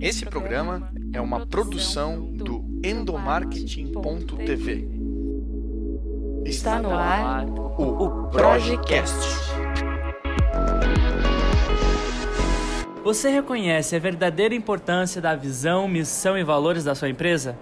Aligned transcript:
Esse 0.00 0.24
programa 0.24 0.92
é 1.12 1.20
uma 1.20 1.44
produção 1.44 2.32
do 2.32 2.64
endomarketing.tv. 2.84 4.88
Está 6.44 6.80
no 6.80 6.94
ar 6.94 7.44
o 7.48 8.28
Projecast. 8.28 9.12
Você 13.02 13.28
reconhece 13.28 13.96
a 13.96 13.98
verdadeira 13.98 14.54
importância 14.54 15.20
da 15.20 15.34
visão, 15.34 15.88
missão 15.88 16.38
e 16.38 16.44
valores 16.44 16.84
da 16.84 16.94
sua 16.94 17.08
empresa? 17.08 17.58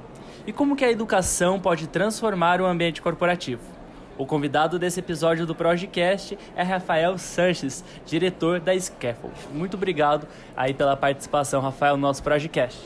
E 0.46 0.52
como 0.52 0.76
que 0.76 0.84
a 0.84 0.90
educação 0.90 1.58
pode 1.58 1.86
transformar 1.86 2.60
o 2.60 2.66
ambiente 2.66 3.00
corporativo? 3.00 3.75
O 4.18 4.24
convidado 4.24 4.78
desse 4.78 5.00
episódio 5.00 5.44
do 5.44 5.54
Projecast 5.54 6.38
é 6.56 6.62
Rafael 6.62 7.18
Sanches, 7.18 7.84
diretor 8.06 8.60
da 8.60 8.78
Scaffold. 8.78 9.36
Muito 9.52 9.76
obrigado 9.76 10.26
aí 10.56 10.72
pela 10.72 10.96
participação, 10.96 11.60
Rafael, 11.60 11.96
no 11.96 12.02
nosso 12.02 12.22
Projecast. 12.22 12.80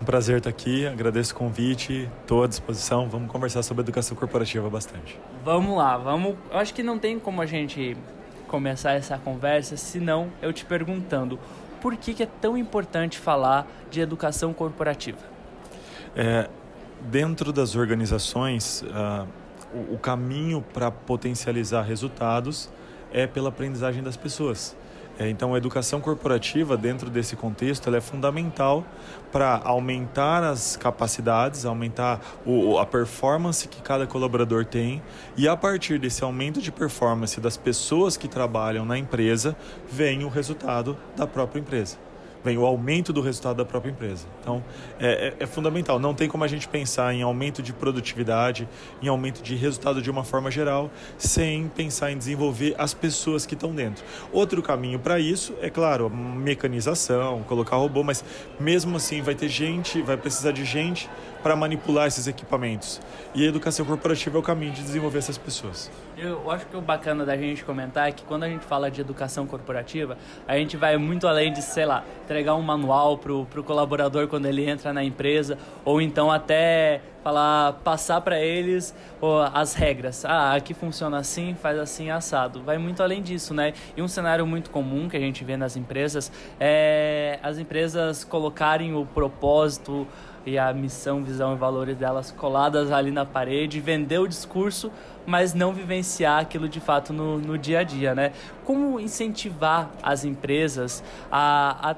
Um 0.00 0.04
prazer 0.06 0.38
estar 0.38 0.48
aqui, 0.48 0.86
agradeço 0.86 1.34
o 1.34 1.36
convite, 1.36 2.08
estou 2.22 2.42
à 2.42 2.46
disposição. 2.46 3.06
Vamos 3.10 3.30
conversar 3.30 3.62
sobre 3.62 3.82
educação 3.82 4.16
corporativa 4.16 4.70
bastante. 4.70 5.20
Vamos 5.44 5.76
lá, 5.76 5.98
vamos. 5.98 6.36
Eu 6.50 6.58
acho 6.58 6.72
que 6.72 6.82
não 6.82 6.98
tem 6.98 7.18
como 7.18 7.42
a 7.42 7.46
gente 7.46 7.94
começar 8.48 8.92
essa 8.92 9.18
conversa 9.18 9.76
se 9.76 10.00
não 10.00 10.30
eu 10.40 10.50
te 10.50 10.64
perguntando 10.64 11.38
por 11.82 11.94
que, 11.94 12.14
que 12.14 12.22
é 12.22 12.28
tão 12.40 12.56
importante 12.56 13.18
falar 13.18 13.66
de 13.90 14.00
educação 14.00 14.54
corporativa. 14.54 15.18
É, 16.16 16.48
dentro 17.02 17.52
das 17.52 17.76
organizações, 17.76 18.82
uh, 18.82 19.26
o, 19.74 19.98
caminho 19.98 20.64
para 20.72 20.90
potencializar 20.90 21.82
resultados 21.82 22.68
é 23.12 23.26
pela 23.26 23.48
aprendizagem 23.48 24.02
das 24.02 24.16
pessoas. 24.16 24.76
É, 25.18 25.28
então, 25.28 25.54
a 25.54 25.58
educação 25.58 26.00
corporativa, 26.00 26.76
dentro 26.78 27.10
desse 27.10 27.36
contexto, 27.36 27.86
ela 27.88 27.98
é 27.98 28.00
fundamental 28.00 28.84
para 29.30 29.60
aumentar 29.64 30.42
as 30.42 30.76
capacidades, 30.76 31.66
aumentar 31.66 32.20
o, 32.46 32.78
a 32.78 32.86
performance 32.86 33.68
que 33.68 33.82
cada 33.82 34.06
colaborador 34.06 34.64
tem 34.64 35.02
e, 35.36 35.46
a 35.46 35.56
partir 35.56 35.98
desse 35.98 36.24
aumento 36.24 36.62
de 36.62 36.72
performance 36.72 37.38
das 37.38 37.56
pessoas 37.56 38.16
que 38.16 38.28
trabalham 38.28 38.86
na 38.86 38.96
empresa, 38.96 39.54
vem 39.90 40.24
o 40.24 40.28
resultado 40.28 40.96
da 41.16 41.26
própria 41.26 41.60
empresa 41.60 42.09
vem 42.44 42.56
o 42.56 42.64
aumento 42.64 43.12
do 43.12 43.20
resultado 43.20 43.56
da 43.56 43.64
própria 43.64 43.90
empresa. 43.90 44.26
Então, 44.40 44.62
é, 44.98 45.34
é, 45.38 45.44
é, 45.44 45.46
fundamental. 45.46 45.98
Não 45.98 46.14
tem 46.14 46.28
como 46.28 46.44
a 46.44 46.48
gente 46.48 46.68
pensar 46.68 47.14
em 47.14 47.22
aumento 47.22 47.62
de 47.62 47.72
produtividade, 47.72 48.68
em 49.02 49.08
aumento 49.08 49.42
de 49.42 49.54
resultado 49.54 50.00
de 50.00 50.10
uma 50.10 50.24
forma 50.24 50.50
geral, 50.50 50.90
sem 51.18 51.68
pensar 51.68 52.10
em 52.12 52.18
desenvolver 52.18 52.74
as 52.78 52.94
pessoas 52.94 53.46
que 53.46 53.54
estão 53.54 53.74
dentro. 53.74 54.04
Outro 54.32 54.62
caminho 54.62 54.98
para 54.98 55.18
isso 55.18 55.54
é, 55.60 55.70
claro, 55.70 56.10
mecanização, 56.10 57.42
colocar 57.42 57.76
robô, 57.76 58.02
mas 58.02 58.24
mesmo 58.58 58.96
assim 58.96 59.22
vai 59.22 59.34
ter 59.34 59.48
gente, 59.48 60.00
vai 60.02 60.16
precisar 60.16 60.52
de 60.52 60.64
gente 60.64 61.08
para 61.42 61.56
manipular 61.56 62.06
esses 62.06 62.26
equipamentos. 62.26 63.00
E 63.34 63.44
a 63.44 63.48
educação 63.48 63.86
corporativa 63.86 64.36
é 64.36 64.40
o 64.40 64.42
caminho 64.42 64.72
de 64.72 64.82
desenvolver 64.82 65.18
essas 65.18 65.38
pessoas. 65.38 65.90
Eu 66.16 66.50
acho 66.50 66.66
que 66.66 66.76
o 66.76 66.80
bacana 66.80 67.24
da 67.24 67.36
gente 67.36 67.64
comentar 67.64 68.08
é 68.08 68.12
que 68.12 68.24
quando 68.24 68.42
a 68.42 68.48
gente 68.48 68.64
fala 68.64 68.90
de 68.90 69.00
educação 69.00 69.46
corporativa, 69.46 70.18
a 70.46 70.56
gente 70.56 70.76
vai 70.76 70.96
muito 70.96 71.26
além 71.26 71.52
de, 71.52 71.62
sei 71.62 71.86
lá, 71.86 72.04
entregar 72.30 72.54
um 72.54 72.62
manual 72.62 73.18
pro, 73.18 73.44
pro 73.46 73.64
colaborador 73.64 74.28
quando 74.28 74.46
ele 74.46 74.64
entra 74.64 74.92
na 74.92 75.02
empresa, 75.02 75.58
ou 75.84 76.00
então 76.00 76.30
até 76.30 77.00
falar, 77.24 77.72
passar 77.84 78.20
para 78.20 78.40
eles 78.40 78.94
oh, 79.20 79.40
as 79.52 79.74
regras. 79.74 80.24
Ah, 80.24 80.54
aqui 80.54 80.72
funciona 80.72 81.18
assim, 81.18 81.56
faz 81.60 81.76
assim, 81.76 82.08
assado. 82.08 82.62
Vai 82.62 82.78
muito 82.78 83.02
além 83.02 83.20
disso, 83.20 83.52
né? 83.52 83.74
E 83.96 84.00
um 84.00 84.06
cenário 84.06 84.46
muito 84.46 84.70
comum 84.70 85.08
que 85.08 85.16
a 85.16 85.20
gente 85.20 85.42
vê 85.42 85.56
nas 85.56 85.76
empresas 85.76 86.30
é 86.60 87.40
as 87.42 87.58
empresas 87.58 88.22
colocarem 88.22 88.94
o 88.94 89.04
propósito, 89.04 90.06
e 90.46 90.58
a 90.58 90.72
missão, 90.72 91.22
visão 91.22 91.52
e 91.52 91.56
valores 91.56 91.96
delas 91.96 92.30
coladas 92.30 92.90
ali 92.90 93.10
na 93.10 93.26
parede, 93.26 93.78
vender 93.78 94.18
o 94.18 94.26
discurso, 94.26 94.90
mas 95.26 95.52
não 95.52 95.72
vivenciar 95.72 96.40
aquilo 96.40 96.66
de 96.66 96.80
fato 96.80 97.12
no, 97.12 97.38
no 97.38 97.58
dia 97.58 97.80
a 97.80 97.82
dia, 97.82 98.14
né? 98.14 98.32
Como 98.64 98.98
incentivar 98.98 99.90
as 100.02 100.24
empresas 100.24 101.04
a, 101.30 101.90
a 101.90 101.94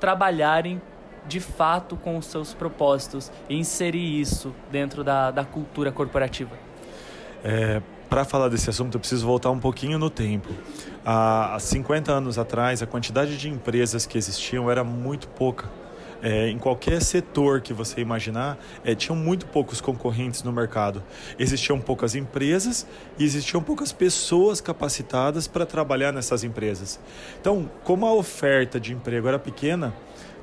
trabalharem 0.00 0.80
de 1.26 1.40
fato 1.40 1.96
com 1.96 2.16
os 2.16 2.26
seus 2.26 2.54
propósitos 2.54 3.32
e 3.48 3.56
inserir 3.56 4.20
isso 4.20 4.54
dentro 4.70 5.02
da, 5.02 5.30
da 5.30 5.44
cultura 5.44 5.90
corporativa? 5.90 6.56
É, 7.42 7.82
Para 8.08 8.24
falar 8.24 8.48
desse 8.48 8.70
assunto, 8.70 8.94
eu 8.94 9.00
preciso 9.00 9.26
voltar 9.26 9.50
um 9.50 9.58
pouquinho 9.58 9.98
no 9.98 10.08
tempo. 10.08 10.48
Há 11.04 11.56
50 11.58 12.12
anos 12.12 12.38
atrás, 12.38 12.82
a 12.82 12.86
quantidade 12.86 13.36
de 13.36 13.48
empresas 13.48 14.06
que 14.06 14.16
existiam 14.16 14.70
era 14.70 14.84
muito 14.84 15.28
pouca 15.28 15.68
é, 16.22 16.48
em 16.48 16.58
qualquer 16.58 17.02
setor 17.02 17.60
que 17.60 17.72
você 17.72 18.00
imaginar, 18.00 18.58
é, 18.84 18.94
tinham 18.94 19.16
muito 19.16 19.46
poucos 19.46 19.80
concorrentes 19.80 20.42
no 20.42 20.52
mercado. 20.52 21.02
Existiam 21.38 21.80
poucas 21.80 22.14
empresas 22.14 22.86
e 23.18 23.24
existiam 23.24 23.62
poucas 23.62 23.92
pessoas 23.92 24.60
capacitadas 24.60 25.46
para 25.46 25.66
trabalhar 25.66 26.12
nessas 26.12 26.44
empresas. 26.44 27.00
Então, 27.40 27.70
como 27.84 28.06
a 28.06 28.12
oferta 28.12 28.80
de 28.80 28.92
emprego 28.92 29.28
era 29.28 29.38
pequena, 29.38 29.94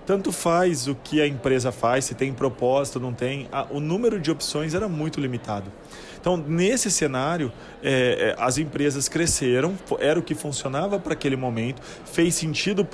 tanto 0.05 0.31
faz 0.31 0.87
o 0.87 0.95
que 0.95 1.21
a 1.21 1.27
empresa 1.27 1.71
faz, 1.71 2.05
se 2.05 2.15
tem 2.15 2.33
propósito, 2.33 2.99
não 2.99 3.13
tem, 3.13 3.47
a, 3.51 3.65
o 3.69 3.79
número 3.79 4.19
de 4.19 4.29
opções 4.31 4.73
era 4.73 4.87
muito 4.87 5.19
limitado. 5.19 5.71
Então, 6.19 6.37
nesse 6.37 6.89
cenário, 6.89 7.51
é, 7.81 8.35
é 8.37 8.41
as 8.41 8.57
empresas 8.57 9.09
cresceram, 9.09 9.75
era 9.99 10.17
o 10.17 10.23
que 10.23 10.33
funcionava 10.33 10.97
para 10.97 11.13
aquele 11.13 11.35
momento, 11.35 11.81
fez 12.05 12.35
sentido 12.35 12.87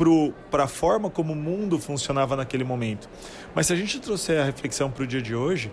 para 0.50 0.64
a 0.64 0.68
forma 0.68 1.10
como 1.10 1.34
o 1.34 1.36
mundo 1.36 1.78
funcionava 1.78 2.36
naquele 2.36 2.64
momento. 2.64 3.08
Mas 3.54 3.68
se 3.68 3.74
a 3.74 3.76
gente 3.76 4.00
trouxer 4.00 4.42
a 4.42 4.44
reflexão 4.44 4.90
para 4.90 5.04
o 5.04 5.08
dia 5.08 5.22
de 5.22 5.36
hoje, 5.36 5.72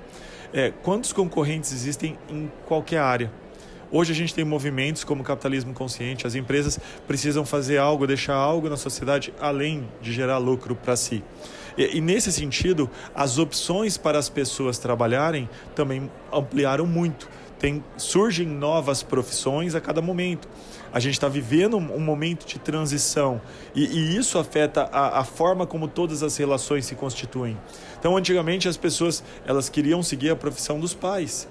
é, 0.52 0.70
quantos 0.82 1.12
concorrentes 1.12 1.72
existem 1.72 2.18
em 2.28 2.50
qualquer 2.66 2.98
área? 2.98 3.30
Hoje 3.90 4.12
a 4.12 4.14
gente 4.14 4.34
tem 4.34 4.44
movimentos 4.44 5.04
como 5.04 5.22
o 5.22 5.24
capitalismo 5.24 5.72
consciente, 5.72 6.26
as 6.26 6.34
empresas 6.34 6.78
precisam 7.06 7.44
fazer 7.46 7.78
algo, 7.78 8.06
deixar 8.06 8.34
algo 8.34 8.68
na 8.68 8.76
sociedade 8.76 9.32
além 9.40 9.88
de 10.00 10.12
gerar 10.12 10.38
lucro 10.38 10.74
para 10.74 10.96
si. 10.96 11.22
E, 11.78 11.98
e, 11.98 12.00
nesse 12.00 12.32
sentido, 12.32 12.90
as 13.14 13.38
opções 13.38 13.96
para 13.96 14.18
as 14.18 14.28
pessoas 14.28 14.78
trabalharem 14.78 15.48
também 15.74 16.10
ampliaram 16.32 16.86
muito 16.86 17.28
tem, 17.58 17.82
surgem 17.96 18.46
novas 18.46 19.02
profissões 19.02 19.74
a 19.74 19.80
cada 19.80 20.02
momento. 20.02 20.48
A 20.92 21.00
gente 21.00 21.14
está 21.14 21.28
vivendo 21.28 21.76
um, 21.76 22.00
momento 22.00 22.46
de 22.46 22.58
transição 22.58 23.40
e, 23.74 23.84
e 23.84 24.16
isso 24.16 24.38
afeta 24.38 24.88
a, 24.92 25.20
a, 25.20 25.24
forma 25.24 25.66
como 25.66 25.88
todas 25.88 26.22
as 26.22 26.36
relações 26.36 26.86
se 26.86 26.94
constituem. 26.94 27.56
Então, 27.98 28.16
antigamente 28.16 28.68
as 28.68 28.76
pessoas 28.76 29.22
elas 29.46 29.68
queriam 29.68 30.02
seguir 30.02 30.30
a 30.30 30.36
profissão 30.36 30.78
dos 30.78 30.94
pais. 30.94 31.48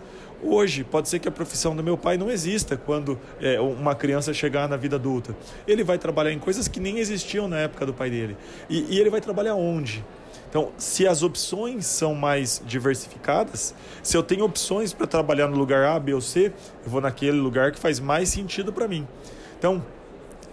Hoje, 0.48 0.84
pode 0.84 1.10
ser 1.10 1.18
que 1.18 1.28
a 1.28 1.32
profissão 1.32 1.76
do 1.76 1.84
meu 1.84 1.98
pai 1.98 2.18
não 2.18 2.30
exista 2.30 2.78
quando 2.78 3.20
é, 3.42 3.60
uma 3.60 3.96
criança 3.96 4.32
chegar 4.32 4.70
na 4.70 4.78
vida 4.78 4.96
adulta. 4.96 5.36
Ele 5.68 5.84
vai 5.84 5.98
trabalhar 5.98 6.32
em 6.32 6.38
coisas 6.38 6.68
que 6.68 6.80
nem 6.80 7.00
existiam 7.00 7.48
na 7.48 7.58
época 7.58 7.84
do 7.84 7.94
pai 7.94 8.12
dele. 8.12 8.38
E, 8.70 8.96
e 8.96 9.00
ele 9.00 9.10
vai 9.10 9.20
trabalhar 9.20 9.56
onde? 9.56 10.06
Então, 10.48 10.72
se 10.78 11.08
as 11.08 11.24
opções 11.24 11.88
são 11.88 12.14
mais 12.14 12.62
diversificadas, 12.66 13.74
se 14.04 14.16
eu 14.16 14.22
tenho 14.22 14.46
opções 14.46 14.94
para 14.94 15.08
trabalhar 15.08 15.48
no 15.48 15.58
lugar 15.58 15.84
A, 15.84 16.00
B 16.00 16.14
ou 16.14 16.22
C, 16.22 16.54
eu 16.86 16.92
vou 16.92 17.02
naquele 17.02 17.38
lugar 17.38 17.72
que 17.72 17.80
faz 17.80 18.00
mais 18.00 18.30
sentido 18.30 18.72
para 18.72 18.88
mim. 18.88 19.08
Então, 19.58 19.84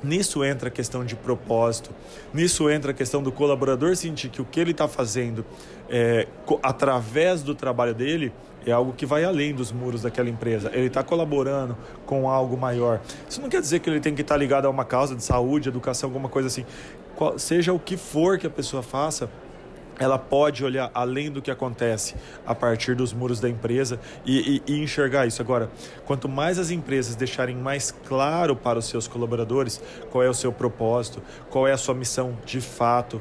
Nisso 0.02 0.42
entra 0.42 0.66
a 0.66 0.70
questão 0.70 1.04
de 1.04 1.14
propósito, 1.14 1.90
nisso 2.34 2.68
entra 2.68 2.90
a 2.90 2.94
questão 2.94 3.22
do 3.22 3.30
colaborador 3.30 3.94
sentir 3.94 4.30
que 4.30 4.42
o 4.42 4.44
que 4.44 4.58
ele 4.58 4.72
está 4.72 4.88
fazendo 4.88 5.44
é, 5.88 6.26
através 6.60 7.40
do 7.44 7.54
trabalho 7.54 7.94
dele 7.94 8.32
é 8.66 8.72
algo 8.72 8.92
que 8.92 9.06
vai 9.06 9.24
além 9.24 9.54
dos 9.54 9.72
muros 9.72 10.02
daquela 10.02 10.28
empresa. 10.28 10.70
Ele 10.72 10.86
está 10.86 11.02
colaborando 11.02 11.76
com 12.06 12.28
algo 12.28 12.56
maior. 12.56 13.00
Isso 13.28 13.40
não 13.40 13.48
quer 13.48 13.60
dizer 13.60 13.80
que 13.80 13.90
ele 13.90 14.00
tem 14.00 14.14
que 14.14 14.22
estar 14.22 14.34
tá 14.34 14.38
ligado 14.38 14.66
a 14.66 14.70
uma 14.70 14.84
causa 14.84 15.14
de 15.14 15.22
saúde, 15.22 15.68
educação, 15.68 16.08
alguma 16.08 16.28
coisa 16.28 16.48
assim. 16.48 16.64
Qual, 17.16 17.38
seja 17.38 17.72
o 17.72 17.78
que 17.78 17.96
for 17.96 18.38
que 18.38 18.46
a 18.46 18.50
pessoa 18.50 18.82
faça, 18.82 19.28
ela 19.98 20.18
pode 20.18 20.64
olhar 20.64 20.90
além 20.94 21.30
do 21.30 21.40
que 21.40 21.50
acontece 21.50 22.14
a 22.46 22.54
partir 22.54 22.94
dos 22.94 23.12
muros 23.12 23.40
da 23.40 23.48
empresa 23.48 24.00
e, 24.24 24.62
e, 24.66 24.72
e, 24.72 24.82
enxergar 24.82 25.26
isso. 25.26 25.40
Agora, 25.42 25.70
quanto 26.04 26.28
mais 26.28 26.58
as 26.58 26.70
empresas 26.70 27.14
deixarem 27.14 27.56
mais 27.56 27.90
claro 27.90 28.56
para 28.56 28.78
os 28.78 28.86
seus 28.86 29.06
colaboradores 29.06 29.80
qual 30.10 30.24
é 30.24 30.28
o 30.28 30.34
seu 30.34 30.52
propósito, 30.52 31.22
qual 31.50 31.68
é 31.68 31.72
a 31.72 31.76
sua 31.76 31.94
missão 31.94 32.36
de 32.44 32.60
fato, 32.60 33.20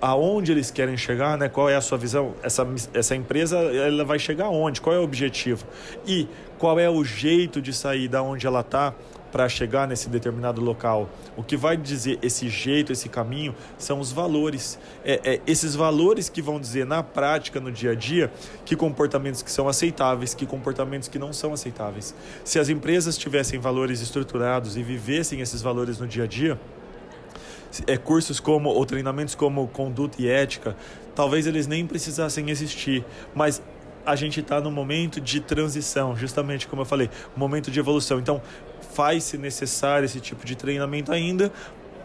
aonde 0.00 0.52
eles 0.52 0.70
querem 0.70 0.96
chegar, 0.96 1.38
né? 1.38 1.48
qual 1.48 1.68
é 1.68 1.76
a 1.76 1.80
sua 1.80 1.98
visão, 1.98 2.34
essa, 2.42 2.66
essa 2.92 3.14
empresa 3.16 3.58
ela 3.58 4.04
vai 4.04 4.18
chegar 4.18 4.46
aonde, 4.46 4.80
qual 4.80 4.94
é 4.94 4.98
o 4.98 5.02
objetivo 5.02 5.64
e 6.06 6.28
qual 6.58 6.78
é 6.78 6.88
o 6.88 7.02
jeito 7.04 7.60
de 7.60 7.72
sair 7.72 8.08
da 8.08 8.22
onde 8.22 8.46
ela 8.46 8.60
está 8.60 8.94
para 9.34 9.48
chegar 9.48 9.88
nesse 9.88 10.08
determinado 10.08 10.60
local. 10.60 11.08
O 11.36 11.42
que 11.42 11.56
vai 11.56 11.76
dizer 11.76 12.20
esse 12.22 12.48
jeito, 12.48 12.92
esse 12.92 13.08
caminho, 13.08 13.52
são 13.76 13.98
os 13.98 14.12
valores. 14.12 14.78
É, 15.04 15.20
é, 15.24 15.40
esses 15.44 15.74
valores 15.74 16.28
que 16.28 16.40
vão 16.40 16.60
dizer 16.60 16.86
na 16.86 17.02
prática, 17.02 17.58
no 17.58 17.72
dia 17.72 17.90
a 17.90 17.94
dia, 17.96 18.32
que 18.64 18.76
comportamentos 18.76 19.42
que 19.42 19.50
são 19.50 19.66
aceitáveis, 19.66 20.34
que 20.34 20.46
comportamentos 20.46 21.08
que 21.08 21.18
não 21.18 21.32
são 21.32 21.52
aceitáveis. 21.52 22.14
Se 22.44 22.60
as 22.60 22.68
empresas 22.68 23.18
tivessem 23.18 23.58
valores 23.58 24.00
estruturados 24.00 24.76
e 24.76 24.84
vivessem 24.84 25.40
esses 25.40 25.60
valores 25.60 25.98
no 25.98 26.06
dia 26.06 26.22
a 26.22 26.26
dia, 26.28 26.56
é, 27.86 27.96
cursos 27.96 28.40
como, 28.40 28.68
ou 28.68 28.84
treinamentos 28.84 29.34
como 29.34 29.66
conduta 29.68 30.20
e 30.20 30.28
ética, 30.28 30.76
talvez 31.14 31.46
eles 31.46 31.66
nem 31.66 31.86
precisassem 31.86 32.50
existir, 32.50 33.04
mas 33.34 33.62
a 34.06 34.14
gente 34.16 34.40
está 34.40 34.60
no 34.60 34.70
momento 34.70 35.20
de 35.20 35.40
transição, 35.40 36.14
justamente 36.16 36.66
como 36.66 36.82
eu 36.82 36.86
falei, 36.86 37.08
momento 37.36 37.70
de 37.70 37.80
evolução. 37.80 38.18
Então, 38.18 38.42
faz-se 38.92 39.38
necessário 39.38 40.04
esse 40.04 40.20
tipo 40.20 40.44
de 40.44 40.54
treinamento 40.54 41.10
ainda, 41.10 41.50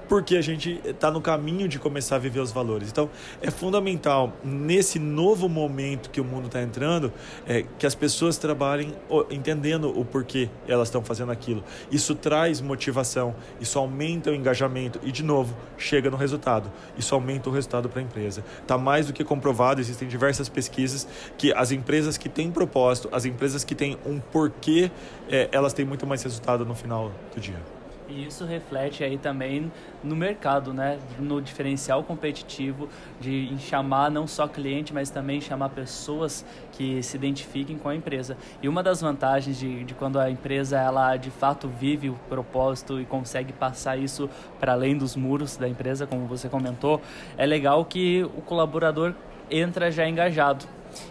porque 0.09 0.35
a 0.35 0.41
gente 0.41 0.81
está 0.83 1.11
no 1.11 1.21
caminho 1.21 1.67
de 1.67 1.77
começar 1.77 2.15
a 2.15 2.19
viver 2.19 2.39
os 2.39 2.51
valores. 2.51 2.89
Então, 2.89 3.09
é 3.41 3.51
fundamental, 3.51 4.33
nesse 4.44 4.97
novo 4.97 5.47
momento 5.47 6.09
que 6.09 6.19
o 6.19 6.25
mundo 6.25 6.47
está 6.47 6.61
entrando, 6.61 7.13
é, 7.47 7.63
que 7.77 7.85
as 7.85 7.94
pessoas 7.94 8.38
trabalhem 8.38 8.95
entendendo 9.29 9.88
o 9.97 10.03
porquê 10.03 10.50
elas 10.67 10.88
estão 10.88 11.03
fazendo 11.03 11.31
aquilo. 11.31 11.63
Isso 11.91 12.15
traz 12.15 12.59
motivação, 12.59 13.35
isso 13.61 13.77
aumenta 13.77 14.31
o 14.31 14.35
engajamento 14.35 15.00
e, 15.03 15.11
de 15.11 15.23
novo, 15.23 15.56
chega 15.77 16.09
no 16.09 16.17
resultado. 16.17 16.71
Isso 16.97 17.13
aumenta 17.13 17.47
o 17.47 17.53
resultado 17.53 17.88
para 17.88 18.00
a 18.00 18.03
empresa. 18.03 18.44
Está 18.61 18.79
mais 18.79 19.06
do 19.06 19.13
que 19.13 19.23
comprovado, 19.23 19.79
existem 19.79 20.07
diversas 20.07 20.50
pesquisas 20.50 21.07
que 21.38 21.53
as 21.53 21.71
empresas 21.71 22.17
que 22.17 22.27
têm 22.27 22.50
propósito, 22.50 23.09
as 23.11 23.25
empresas 23.25 23.63
que 23.63 23.75
têm 23.75 23.95
um 24.03 24.19
porquê, 24.19 24.89
é, 25.29 25.47
elas 25.51 25.71
têm 25.71 25.85
muito 25.85 26.07
mais 26.07 26.23
resultado 26.23 26.65
no 26.65 26.73
final 26.73 27.11
do 27.35 27.39
dia. 27.39 27.79
E 28.09 28.25
isso 28.25 28.44
reflete 28.44 29.03
aí 29.03 29.19
também 29.19 29.71
no 30.03 30.15
mercado, 30.15 30.73
né? 30.73 30.97
No 31.19 31.39
diferencial 31.39 32.03
competitivo 32.03 32.89
de 33.19 33.56
chamar 33.59 34.09
não 34.09 34.25
só 34.25 34.47
cliente, 34.47 34.91
mas 34.91 35.11
também 35.11 35.39
chamar 35.39 35.69
pessoas 35.69 36.44
que 36.71 37.03
se 37.03 37.15
identifiquem 37.15 37.77
com 37.77 37.88
a 37.88 37.95
empresa. 37.95 38.35
E 38.63 38.67
uma 38.67 38.81
das 38.81 39.00
vantagens 39.00 39.59
de, 39.59 39.83
de 39.83 39.94
quando 39.94 40.19
a 40.19 40.29
empresa 40.29 40.79
ela 40.79 41.15
de 41.17 41.29
fato 41.29 41.67
vive 41.67 42.09
o 42.09 42.15
propósito 42.27 43.00
e 43.00 43.06
consegue 43.06 43.53
passar 43.53 43.95
isso 43.97 44.27
para 44.59 44.73
além 44.73 44.97
dos 44.97 45.15
muros 45.15 45.56
da 45.56 45.69
empresa, 45.69 46.07
como 46.07 46.25
você 46.25 46.50
comentou, 46.50 47.00
é 47.38 47.45
legal 47.45 47.85
que 47.85 48.23
o 48.35 48.41
colaborador 48.41 49.13
entra 49.51 49.91
já 49.91 50.07
engajado. 50.07 50.65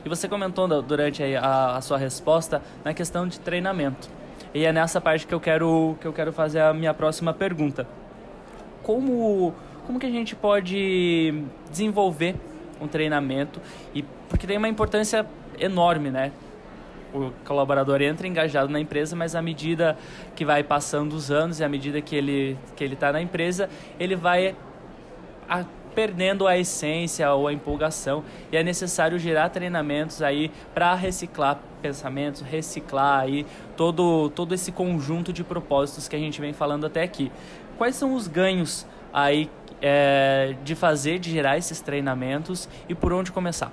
E 0.04 0.08
você 0.08 0.28
comentou 0.28 0.66
durante 0.82 1.22
a, 1.36 1.76
a 1.76 1.80
sua 1.80 1.96
resposta 1.96 2.60
na 2.84 2.92
questão 2.92 3.28
de 3.28 3.38
treinamento. 3.38 4.17
E 4.54 4.64
é 4.64 4.72
nessa 4.72 5.00
parte 5.00 5.26
que 5.26 5.34
eu 5.34 5.40
quero, 5.40 5.96
que 6.00 6.06
eu 6.06 6.12
quero 6.12 6.32
fazer 6.32 6.60
a 6.60 6.72
minha 6.72 6.94
próxima 6.94 7.32
pergunta. 7.32 7.86
Como, 8.82 9.54
como 9.86 9.98
que 9.98 10.06
a 10.06 10.10
gente 10.10 10.34
pode 10.34 11.42
desenvolver 11.70 12.34
um 12.80 12.88
treinamento? 12.88 13.60
E, 13.94 14.02
porque 14.28 14.46
tem 14.46 14.56
uma 14.56 14.68
importância 14.68 15.26
enorme, 15.58 16.10
né? 16.10 16.32
o 17.12 17.32
colaborador 17.44 18.02
entra 18.02 18.26
engajado 18.26 18.70
na 18.70 18.80
empresa, 18.80 19.16
mas 19.16 19.34
à 19.34 19.40
medida 19.40 19.96
que 20.36 20.44
vai 20.44 20.62
passando 20.62 21.14
os 21.14 21.30
anos 21.30 21.60
e 21.60 21.64
à 21.64 21.68
medida 21.68 22.00
que 22.00 22.14
ele 22.14 22.56
que 22.76 22.84
ele 22.84 22.94
está 22.94 23.12
na 23.12 23.20
empresa, 23.20 23.68
ele 23.98 24.14
vai 24.14 24.54
a, 25.48 25.64
perdendo 25.98 26.46
a 26.46 26.56
essência 26.56 27.28
ou 27.34 27.48
a 27.48 27.52
empolgação 27.52 28.22
e 28.52 28.56
é 28.56 28.62
necessário 28.62 29.18
gerar 29.18 29.48
treinamentos 29.48 30.22
aí 30.22 30.48
para 30.72 30.94
reciclar 30.94 31.58
pensamentos, 31.82 32.40
reciclar 32.40 33.22
aí 33.22 33.44
todo, 33.76 34.30
todo 34.30 34.54
esse 34.54 34.70
conjunto 34.70 35.32
de 35.32 35.42
propósitos 35.42 36.06
que 36.06 36.14
a 36.14 36.18
gente 36.20 36.40
vem 36.40 36.52
falando 36.52 36.86
até 36.86 37.02
aqui. 37.02 37.32
Quais 37.76 37.96
são 37.96 38.14
os 38.14 38.28
ganhos 38.28 38.86
aí 39.12 39.50
é, 39.82 40.54
de 40.62 40.76
fazer, 40.76 41.18
de 41.18 41.32
gerar 41.32 41.58
esses 41.58 41.80
treinamentos 41.80 42.68
e 42.88 42.94
por 42.94 43.12
onde 43.12 43.32
começar? 43.32 43.72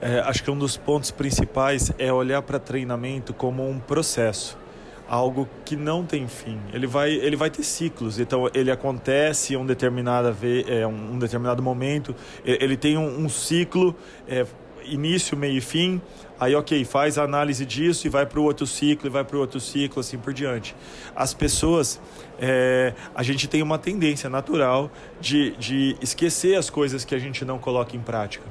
É, 0.00 0.20
acho 0.20 0.44
que 0.44 0.50
um 0.52 0.56
dos 0.56 0.76
pontos 0.76 1.10
principais 1.10 1.92
é 1.98 2.12
olhar 2.12 2.40
para 2.42 2.60
treinamento 2.60 3.34
como 3.34 3.68
um 3.68 3.80
processo 3.80 4.56
algo 5.08 5.48
que 5.64 5.76
não 5.76 6.04
tem 6.04 6.26
fim. 6.26 6.58
Ele 6.72 6.86
vai, 6.86 7.12
ele 7.12 7.36
vai 7.36 7.50
ter 7.50 7.62
ciclos. 7.62 8.18
Então 8.18 8.50
ele 8.54 8.70
acontece 8.70 9.56
um 9.56 9.64
determinado, 9.64 10.36
é, 10.68 10.86
um 10.86 11.18
determinado 11.18 11.62
momento. 11.62 12.14
Ele 12.44 12.76
tem 12.76 12.96
um, 12.96 13.24
um 13.24 13.28
ciclo, 13.28 13.94
é, 14.28 14.44
início, 14.84 15.36
meio 15.36 15.58
e 15.58 15.60
fim. 15.60 16.00
Aí, 16.38 16.54
ok, 16.54 16.84
faz 16.84 17.16
a 17.16 17.22
análise 17.22 17.64
disso 17.64 18.06
e 18.06 18.10
vai 18.10 18.26
para 18.26 18.38
o 18.38 18.42
outro 18.42 18.66
ciclo, 18.66 19.08
e 19.08 19.10
vai 19.10 19.24
para 19.24 19.36
o 19.36 19.40
outro 19.40 19.58
ciclo, 19.58 20.00
assim 20.00 20.18
por 20.18 20.34
diante. 20.34 20.76
As 21.14 21.32
pessoas, 21.32 21.98
é, 22.38 22.92
a 23.14 23.22
gente 23.22 23.48
tem 23.48 23.62
uma 23.62 23.78
tendência 23.78 24.28
natural 24.28 24.90
de, 25.18 25.52
de 25.56 25.96
esquecer 26.00 26.56
as 26.56 26.68
coisas 26.68 27.06
que 27.06 27.14
a 27.14 27.18
gente 27.18 27.42
não 27.42 27.58
coloca 27.58 27.96
em 27.96 28.00
prática. 28.00 28.44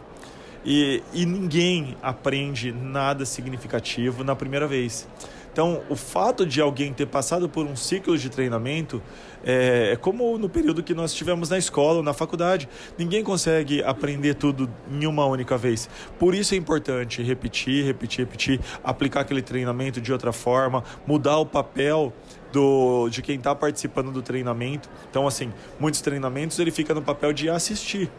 E, 0.66 1.04
e 1.14 1.28
ninguém 1.28 1.96
aprende 2.02 2.72
nada 2.72 3.24
significativo 3.24 4.24
na 4.24 4.36
primeira 4.36 4.66
vez. 4.66 5.08
Então, 5.56 5.82
o 5.90 5.96
fato 5.96 6.46
de 6.46 6.60
alguém 6.60 6.92
ter 6.92 7.06
passado 7.06 7.48
por 7.48 7.66
um 7.66 7.78
ciclo 7.78 8.18
de 8.18 8.30
treinamento 8.30 9.02
é, 9.42 9.92
é 9.94 9.96
como 9.96 10.38
no 10.38 10.50
período 10.50 10.84
que 10.84 10.94
nós 10.94 11.14
tivemos 11.14 11.50
na 11.50 11.58
escola 11.58 12.00
ou 12.00 12.04
na 12.04 12.14
faculdade. 12.14 12.68
Ninguém 12.98 13.24
consegue 13.24 13.82
aprender 13.82 14.34
tudo 14.34 14.70
em 14.92 15.08
uma 15.08 15.26
única 15.26 15.58
vez. 15.58 15.90
Por 16.20 16.36
isso 16.36 16.54
é 16.54 16.58
importante 16.58 17.24
repetir, 17.24 17.86
repetir, 17.86 18.26
repetir, 18.26 18.60
aplicar 18.84 19.22
aquele 19.22 19.42
treinamento 19.42 20.02
de 20.02 20.12
outra 20.12 20.34
forma, 20.34 20.84
mudar 21.08 21.38
o 21.38 21.46
papel 21.46 22.12
do, 22.52 23.08
de 23.08 23.22
quem 23.22 23.38
está 23.38 23.56
participando 23.56 24.12
do 24.12 24.22
treinamento. 24.22 24.90
Então, 25.10 25.26
assim, 25.26 25.54
muitos 25.80 26.02
treinamentos 26.02 26.60
ele 26.60 26.70
fica 26.70 26.94
no 26.94 27.02
papel 27.02 27.32
de 27.32 27.50
assistir. 27.50 28.12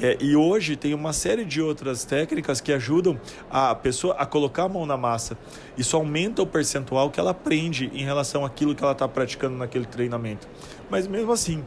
É, 0.00 0.16
e 0.20 0.34
hoje 0.34 0.76
tem 0.76 0.94
uma 0.94 1.12
série 1.12 1.44
de 1.44 1.60
outras 1.60 2.04
técnicas 2.04 2.60
que 2.60 2.72
ajudam 2.72 3.20
a 3.50 3.74
pessoa 3.74 4.14
a 4.14 4.24
colocar 4.24 4.64
a 4.64 4.68
mão 4.68 4.86
na 4.86 4.96
massa. 4.96 5.36
Isso 5.76 5.96
aumenta 5.96 6.42
o 6.42 6.46
percentual 6.46 7.10
que 7.10 7.20
ela 7.20 7.32
aprende 7.32 7.90
em 7.92 8.04
relação 8.04 8.44
àquilo 8.44 8.74
que 8.74 8.82
ela 8.82 8.92
está 8.92 9.06
praticando 9.06 9.56
naquele 9.56 9.84
treinamento. 9.84 10.48
Mas 10.90 11.06
mesmo 11.06 11.32
assim, 11.32 11.62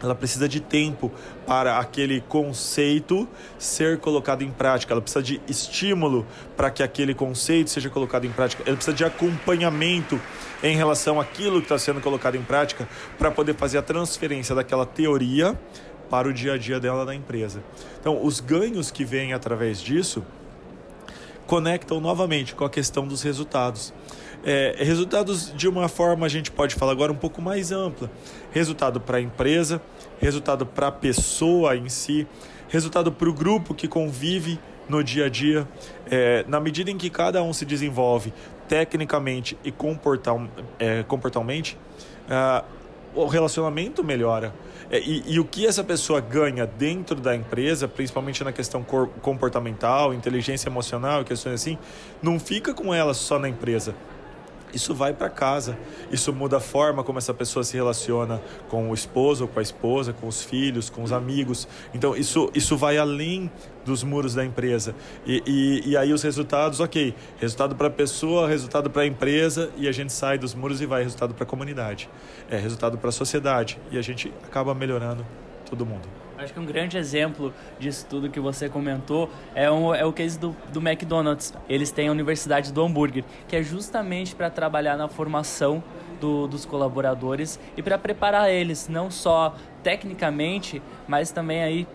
ela 0.00 0.14
precisa 0.14 0.48
de 0.48 0.60
tempo 0.60 1.10
para 1.46 1.78
aquele 1.78 2.20
conceito 2.20 3.28
ser 3.58 3.98
colocado 3.98 4.42
em 4.42 4.50
prática. 4.50 4.94
Ela 4.94 5.00
precisa 5.00 5.22
de 5.22 5.40
estímulo 5.48 6.24
para 6.56 6.70
que 6.70 6.82
aquele 6.82 7.14
conceito 7.14 7.70
seja 7.70 7.90
colocado 7.90 8.24
em 8.24 8.30
prática. 8.30 8.62
Ela 8.64 8.76
precisa 8.76 8.96
de 8.96 9.04
acompanhamento 9.04 10.20
em 10.62 10.76
relação 10.76 11.20
àquilo 11.20 11.58
que 11.58 11.64
está 11.64 11.78
sendo 11.78 12.00
colocado 12.00 12.36
em 12.36 12.42
prática 12.42 12.88
para 13.18 13.30
poder 13.30 13.54
fazer 13.56 13.78
a 13.78 13.82
transferência 13.82 14.54
daquela 14.54 14.86
teoria 14.86 15.58
para 16.08 16.28
o 16.28 16.32
dia 16.32 16.54
a 16.54 16.58
dia 16.58 16.80
dela 16.80 17.04
na 17.04 17.14
empresa. 17.14 17.62
Então, 18.00 18.24
os 18.24 18.40
ganhos 18.40 18.90
que 18.90 19.04
vêm 19.04 19.32
através 19.32 19.80
disso 19.80 20.24
conectam 21.46 22.00
novamente 22.00 22.54
com 22.54 22.64
a 22.64 22.70
questão 22.70 23.06
dos 23.06 23.22
resultados. 23.22 23.92
É, 24.44 24.76
resultados 24.78 25.52
de 25.56 25.66
uma 25.66 25.88
forma 25.88 26.26
a 26.26 26.28
gente 26.28 26.50
pode 26.50 26.74
falar 26.74 26.92
agora 26.92 27.10
um 27.10 27.16
pouco 27.16 27.40
mais 27.42 27.72
ampla. 27.72 28.10
Resultado 28.52 29.00
para 29.00 29.18
a 29.18 29.20
empresa, 29.20 29.80
resultado 30.20 30.64
para 30.64 30.88
a 30.88 30.92
pessoa 30.92 31.76
em 31.76 31.88
si, 31.88 32.26
resultado 32.68 33.10
para 33.10 33.28
o 33.28 33.32
grupo 33.32 33.74
que 33.74 33.88
convive 33.88 34.60
no 34.88 35.02
dia 35.02 35.26
a 35.26 35.28
dia. 35.28 35.66
É, 36.10 36.44
na 36.46 36.60
medida 36.60 36.90
em 36.90 36.96
que 36.96 37.10
cada 37.10 37.42
um 37.42 37.52
se 37.52 37.64
desenvolve 37.64 38.32
tecnicamente 38.68 39.56
e 39.64 39.72
comportal, 39.72 40.46
é, 40.78 41.02
comportalmente, 41.02 41.76
uh, 42.28 42.64
o 43.14 43.26
relacionamento 43.26 44.02
melhora. 44.04 44.52
É, 44.90 44.98
e, 45.00 45.22
e, 45.26 45.40
o 45.40 45.44
que 45.44 45.66
essa 45.66 45.84
pessoa 45.84 46.20
ganha 46.20 46.66
dentro 46.66 47.16
da 47.16 47.36
empresa, 47.36 47.86
principalmente 47.86 48.42
na 48.42 48.52
questão 48.52 48.82
comportamental, 49.20 50.14
inteligência 50.14 50.68
emocional, 50.68 51.24
questões 51.24 51.54
assim, 51.54 51.78
não 52.22 52.40
fica 52.40 52.72
com 52.72 52.94
ela 52.94 53.12
só 53.12 53.38
na 53.38 53.48
empresa, 53.48 53.94
isso 54.72 54.94
vai 54.94 55.12
para 55.12 55.28
casa. 55.28 55.78
Isso 56.10 56.32
muda 56.32 56.58
a 56.58 56.60
forma 56.60 57.02
como 57.02 57.18
essa 57.18 57.34
pessoa 57.34 57.64
se 57.64 57.76
relaciona 57.76 58.40
com 58.68 58.90
o 58.90 58.94
esposo, 58.94 59.46
com 59.46 59.58
a 59.58 59.62
esposa, 59.62 60.12
com 60.12 60.26
os 60.26 60.42
filhos, 60.42 60.90
com 60.90 61.02
os 61.02 61.12
amigos. 61.12 61.68
Então, 61.94 62.16
isso, 62.16 62.50
isso 62.54 62.76
vai 62.76 62.98
além 62.98 63.50
dos 63.84 64.02
muros 64.02 64.34
da 64.34 64.44
empresa. 64.44 64.94
E, 65.26 65.42
e, 65.46 65.90
e 65.90 65.96
aí 65.96 66.12
os 66.12 66.22
resultados, 66.22 66.80
ok, 66.80 67.14
resultado 67.38 67.74
para 67.74 67.88
a 67.88 67.90
pessoa, 67.90 68.48
resultado 68.48 68.90
para 68.90 69.02
a 69.02 69.06
empresa, 69.06 69.70
e 69.76 69.88
a 69.88 69.92
gente 69.92 70.12
sai 70.12 70.38
dos 70.38 70.54
muros 70.54 70.80
e 70.80 70.86
vai 70.86 71.02
resultado 71.02 71.34
para 71.34 71.44
a 71.44 71.46
comunidade. 71.46 72.08
É 72.50 72.58
resultado 72.58 72.98
para 72.98 73.08
a 73.08 73.12
sociedade. 73.12 73.78
E 73.90 73.98
a 73.98 74.02
gente 74.02 74.32
acaba 74.44 74.74
melhorando 74.74 75.24
todo 75.68 75.84
mundo. 75.86 76.27
Acho 76.38 76.52
que 76.52 76.60
um 76.60 76.64
grande 76.64 76.96
exemplo 76.96 77.52
disso 77.80 78.06
tudo 78.08 78.30
que 78.30 78.38
você 78.38 78.68
comentou 78.68 79.28
é, 79.56 79.68
um, 79.68 79.92
é 79.92 80.04
o 80.04 80.12
case 80.12 80.38
do, 80.38 80.54
do 80.72 80.78
McDonald's. 80.78 81.52
Eles 81.68 81.90
têm 81.90 82.06
a 82.06 82.12
Universidade 82.12 82.72
do 82.72 82.80
Hambúrguer, 82.80 83.24
que 83.48 83.56
é 83.56 83.62
justamente 83.62 84.36
para 84.36 84.48
trabalhar 84.48 84.96
na 84.96 85.08
formação 85.08 85.82
do, 86.20 86.46
dos 86.46 86.64
colaboradores 86.64 87.58
e 87.76 87.82
para 87.82 87.98
preparar 87.98 88.48
eles, 88.48 88.88
não 88.88 89.10
só 89.10 89.56
tecnicamente, 89.82 90.80
mas 91.08 91.32
também 91.32 91.60
aí 91.60 91.88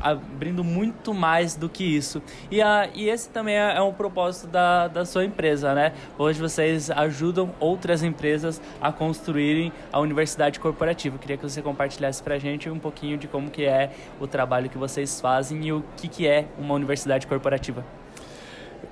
abrindo 0.00 0.64
muito 0.64 1.14
mais 1.14 1.54
do 1.54 1.68
que 1.68 1.84
isso. 1.84 2.22
E, 2.50 2.60
a, 2.60 2.88
e 2.94 3.08
esse 3.08 3.28
também 3.28 3.56
é, 3.56 3.76
é 3.76 3.82
um 3.82 3.92
propósito 3.92 4.46
da, 4.46 4.88
da 4.88 5.04
sua 5.04 5.24
empresa, 5.24 5.74
né? 5.74 5.92
Hoje 6.18 6.40
vocês 6.40 6.90
ajudam 6.90 7.50
outras 7.60 8.02
empresas 8.02 8.60
a 8.80 8.92
construírem 8.92 9.72
a 9.92 10.00
universidade 10.00 10.58
corporativa. 10.58 11.16
Eu 11.16 11.20
queria 11.20 11.36
que 11.36 11.48
você 11.48 11.62
compartilhasse 11.62 12.22
para 12.22 12.38
gente 12.38 12.68
um 12.68 12.78
pouquinho 12.78 13.16
de 13.16 13.28
como 13.28 13.50
que 13.50 13.64
é 13.64 13.90
o 14.20 14.26
trabalho 14.26 14.68
que 14.68 14.78
vocês 14.78 15.20
fazem 15.20 15.66
e 15.66 15.72
o 15.72 15.84
que, 15.96 16.08
que 16.08 16.26
é 16.26 16.46
uma 16.58 16.74
universidade 16.74 17.26
corporativa. 17.26 18.01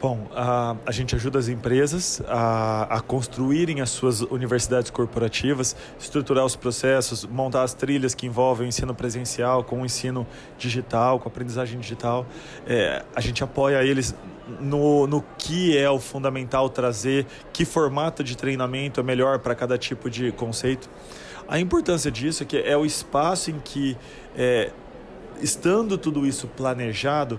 Bom, 0.00 0.26
a, 0.35 0.76
a 0.87 0.92
gente 0.92 1.14
ajuda 1.14 1.38
as 1.38 1.49
empresas 1.49 2.23
a, 2.26 2.85
a 2.85 3.00
construírem 3.02 3.83
as 3.83 3.90
suas 3.90 4.23
universidades 4.23 4.90
corporativas, 4.90 5.76
estruturar 5.99 6.42
os 6.42 6.57
processos, 6.57 7.26
montar 7.26 7.64
as 7.64 7.75
trilhas 7.75 8.14
que 8.14 8.26
envolvem 8.26 8.64
o 8.64 8.69
ensino 8.69 8.95
presencial 8.95 9.62
com 9.62 9.83
o 9.83 9.85
ensino 9.85 10.26
digital, 10.57 11.19
com 11.19 11.28
a 11.28 11.30
aprendizagem 11.30 11.78
digital. 11.78 12.25
É, 12.66 13.04
a 13.14 13.21
gente 13.21 13.45
apoia 13.45 13.85
eles 13.85 14.14
no, 14.59 15.07
no 15.07 15.23
que 15.37 15.76
é 15.76 15.90
o 15.90 16.00
fundamental 16.00 16.71
trazer, 16.71 17.26
que 17.52 17.66
formato 17.66 18.25
de 18.25 18.38
treinamento 18.38 19.00
é 19.00 19.02
melhor 19.02 19.40
para 19.40 19.54
cada 19.54 19.76
tipo 19.76 20.09
de 20.09 20.33
conceito. 20.33 20.88
A 21.47 21.61
importância 21.61 22.11
disso 22.11 22.42
é 22.42 22.47
que 22.47 22.57
é 22.57 22.75
o 22.75 22.87
espaço 22.87 23.50
em 23.50 23.61
que, 23.61 23.99
é, 24.35 24.71
estando 25.42 25.99
tudo 25.99 26.26
isso 26.26 26.47
planejado, 26.47 27.38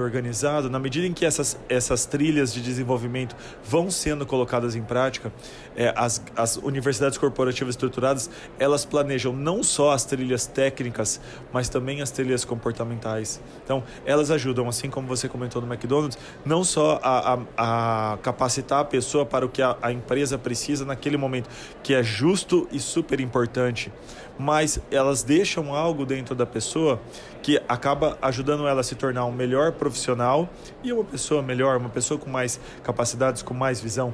organizado, 0.00 0.70
na 0.70 0.78
medida 0.78 1.06
em 1.06 1.12
que 1.12 1.24
essas, 1.24 1.58
essas 1.68 2.06
trilhas 2.06 2.52
de 2.52 2.60
desenvolvimento 2.60 3.36
vão 3.64 3.90
sendo 3.90 4.26
colocadas 4.26 4.74
em 4.74 4.82
prática, 4.82 5.32
é, 5.76 5.92
as, 5.96 6.22
as 6.36 6.56
universidades 6.56 7.18
corporativas 7.18 7.74
estruturadas, 7.74 8.30
elas 8.58 8.84
planejam 8.84 9.32
não 9.32 9.62
só 9.62 9.92
as 9.92 10.04
trilhas 10.04 10.46
técnicas, 10.46 11.20
mas 11.52 11.68
também 11.68 12.02
as 12.02 12.10
trilhas 12.10 12.44
comportamentais. 12.44 13.40
Então, 13.64 13.82
elas 14.04 14.30
ajudam, 14.30 14.68
assim 14.68 14.90
como 14.90 15.06
você 15.06 15.28
comentou 15.28 15.62
no 15.62 15.72
McDonald's, 15.72 16.18
não 16.44 16.64
só 16.64 17.00
a, 17.02 17.34
a, 17.56 18.12
a 18.14 18.16
capacitar 18.18 18.80
a 18.80 18.84
pessoa 18.84 19.24
para 19.24 19.44
o 19.44 19.48
que 19.48 19.62
a, 19.62 19.76
a 19.80 19.92
empresa 19.92 20.38
precisa 20.38 20.84
naquele 20.84 21.16
momento, 21.16 21.48
que 21.82 21.94
é 21.94 22.02
justo 22.02 22.68
e 22.72 22.80
super 22.80 23.20
importante, 23.20 23.92
mas 24.38 24.80
elas 24.90 25.22
deixam 25.22 25.74
algo 25.74 26.06
dentro 26.06 26.34
da 26.34 26.46
pessoa 26.46 27.00
que 27.48 27.58
acaba 27.66 28.18
ajudando 28.20 28.68
ela 28.68 28.82
a 28.82 28.84
se 28.84 28.94
tornar 28.94 29.24
um 29.24 29.32
melhor 29.32 29.72
profissional 29.72 30.50
e 30.84 30.92
uma 30.92 31.02
pessoa 31.02 31.40
melhor, 31.40 31.78
uma 31.78 31.88
pessoa 31.88 32.20
com 32.20 32.28
mais 32.28 32.60
capacidades, 32.82 33.40
com 33.40 33.54
mais 33.54 33.80
visão. 33.80 34.12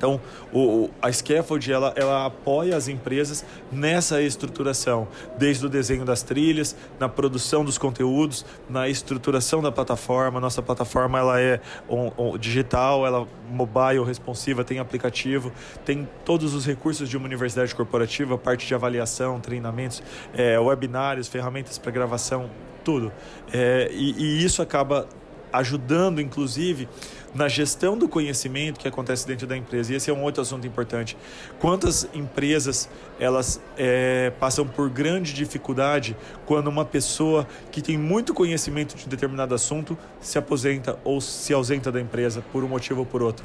Então, 0.00 0.18
o, 0.50 0.88
a 1.02 1.12
Scaffold 1.12 1.70
ela, 1.70 1.92
ela 1.94 2.24
apoia 2.24 2.74
as 2.74 2.88
empresas 2.88 3.44
nessa 3.70 4.22
estruturação, 4.22 5.06
desde 5.36 5.66
o 5.66 5.68
desenho 5.68 6.06
das 6.06 6.22
trilhas, 6.22 6.74
na 6.98 7.06
produção 7.06 7.62
dos 7.62 7.76
conteúdos, 7.76 8.46
na 8.66 8.88
estruturação 8.88 9.60
da 9.60 9.70
plataforma. 9.70 10.40
Nossa 10.40 10.62
plataforma 10.62 11.18
ela 11.18 11.38
é 11.38 11.60
um, 11.86 12.10
um, 12.16 12.38
digital, 12.38 13.06
ela 13.06 13.28
mobile, 13.50 14.02
responsiva, 14.02 14.64
tem 14.64 14.78
aplicativo, 14.78 15.52
tem 15.84 16.08
todos 16.24 16.54
os 16.54 16.64
recursos 16.64 17.06
de 17.06 17.18
uma 17.18 17.26
universidade 17.26 17.74
corporativa, 17.74 18.38
parte 18.38 18.66
de 18.66 18.74
avaliação, 18.74 19.38
treinamentos, 19.38 20.02
é, 20.32 20.58
webinários, 20.58 21.28
ferramentas 21.28 21.76
para 21.76 21.92
gravação, 21.92 22.48
tudo. 22.82 23.12
É, 23.52 23.90
e, 23.92 24.12
e 24.12 24.44
isso 24.44 24.62
acaba 24.62 25.06
ajudando, 25.52 26.20
inclusive, 26.20 26.88
na 27.34 27.48
gestão 27.48 27.96
do 27.96 28.08
conhecimento 28.08 28.78
que 28.78 28.88
acontece 28.88 29.26
dentro 29.26 29.46
da 29.46 29.56
empresa. 29.56 29.92
E 29.92 29.96
esse 29.96 30.10
é 30.10 30.12
um 30.12 30.22
outro 30.22 30.42
assunto 30.42 30.66
importante. 30.66 31.16
Quantas 31.58 32.08
empresas 32.12 32.88
elas 33.18 33.60
é, 33.76 34.32
passam 34.38 34.66
por 34.66 34.88
grande 34.90 35.32
dificuldade 35.32 36.16
quando 36.46 36.66
uma 36.68 36.84
pessoa 36.84 37.46
que 37.70 37.80
tem 37.80 37.96
muito 37.96 38.34
conhecimento 38.34 38.96
de 38.96 39.08
determinado 39.08 39.54
assunto 39.54 39.96
se 40.20 40.38
aposenta 40.38 40.98
ou 41.04 41.20
se 41.20 41.52
ausenta 41.52 41.92
da 41.92 42.00
empresa 42.00 42.42
por 42.52 42.64
um 42.64 42.68
motivo 42.68 43.00
ou 43.00 43.06
por 43.06 43.22
outro? 43.22 43.44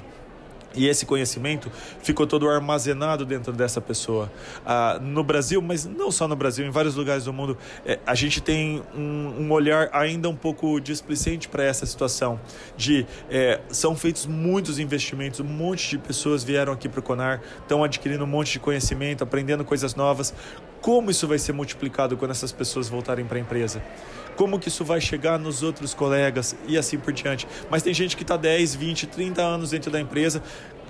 E 0.76 0.88
esse 0.88 1.06
conhecimento 1.06 1.72
ficou 2.02 2.28
todo 2.28 2.50
armazenado 2.50 3.26
dentro 3.26 3.54
dessa 3.54 3.80
pessoa. 3.80 4.32
Ah, 4.66 5.00
no 5.02 5.24
Brasil, 5.24 5.62
mas 5.62 5.86
não 5.86 6.12
só 6.12 6.28
no 6.28 6.36
Brasil, 6.36 6.66
em 6.66 6.70
vários 6.70 6.96
lugares 6.96 7.26
do 7.26 7.34
mundo, 7.34 7.58
é, 7.86 8.00
a 8.06 8.16
gente 8.16 8.42
tem 8.42 8.84
um, 8.96 9.44
um, 9.44 9.52
olhar 9.52 9.90
ainda 9.92 10.30
um 10.30 10.36
pouco 10.36 10.80
displicente 10.80 11.48
para 11.48 11.64
essa 11.64 11.86
situação. 11.86 12.40
De 12.76 13.06
é, 13.30 13.62
são 13.70 13.96
feitos 13.96 14.26
muitos 14.26 14.80
investimentos, 14.80 15.40
um 15.40 15.44
monte 15.44 15.92
de 15.92 15.98
pessoas 15.98 16.44
vieram 16.44 16.74
aqui 16.74 16.90
para 16.90 17.00
o 17.00 17.04
Conar, 17.04 17.42
estão 17.62 17.84
adquirindo 17.84 18.24
um 18.24 18.28
monte 18.28 18.54
de 18.54 18.60
conhecimento, 18.60 19.24
aprendendo 19.24 19.64
coisas 19.64 19.96
novas. 19.96 20.34
Como 20.86 21.10
isso 21.10 21.28
vai 21.28 21.40
ser 21.40 21.52
multiplicado 21.52 22.16
quando 22.16 22.30
essas 22.30 22.52
pessoas 22.52 22.88
voltarem 22.88 23.26
para 23.26 23.40
a 23.40 23.42
empresa? 23.42 23.82
Como 24.36 24.60
que 24.60 24.68
isso 24.68 24.86
vai 24.86 25.02
chegar 25.02 25.40
nos 25.40 25.64
outros 25.64 25.96
colegas 25.96 26.56
e 26.68 26.78
assim 26.78 27.00
por 27.00 27.12
diante? 27.12 27.48
Mas 27.72 27.82
tem 27.82 27.92
gente 27.92 28.16
que 28.16 28.22
está 28.22 28.38
10, 28.38 28.76
20, 28.76 29.08
30 29.08 29.42
anos 29.42 29.72
dentro 29.72 29.90
da 29.90 30.00
empresa, 30.00 30.44